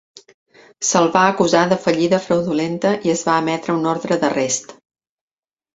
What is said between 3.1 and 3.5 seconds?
es va